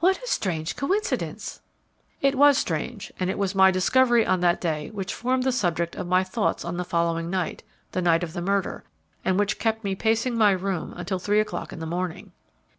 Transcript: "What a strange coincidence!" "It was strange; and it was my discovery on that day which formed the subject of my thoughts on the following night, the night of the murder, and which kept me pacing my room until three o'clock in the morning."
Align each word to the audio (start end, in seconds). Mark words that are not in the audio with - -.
"What 0.00 0.18
a 0.22 0.26
strange 0.26 0.74
coincidence!" 0.74 1.60
"It 2.22 2.34
was 2.34 2.56
strange; 2.56 3.12
and 3.20 3.28
it 3.28 3.36
was 3.36 3.54
my 3.54 3.70
discovery 3.70 4.24
on 4.24 4.40
that 4.40 4.58
day 4.58 4.88
which 4.88 5.12
formed 5.12 5.42
the 5.42 5.52
subject 5.52 5.94
of 5.96 6.06
my 6.06 6.24
thoughts 6.24 6.64
on 6.64 6.78
the 6.78 6.82
following 6.82 7.28
night, 7.28 7.62
the 7.92 8.00
night 8.00 8.22
of 8.22 8.32
the 8.32 8.40
murder, 8.40 8.84
and 9.22 9.38
which 9.38 9.58
kept 9.58 9.84
me 9.84 9.94
pacing 9.94 10.34
my 10.38 10.52
room 10.52 10.94
until 10.96 11.18
three 11.18 11.40
o'clock 11.40 11.74
in 11.74 11.78
the 11.80 11.84
morning." 11.84 12.32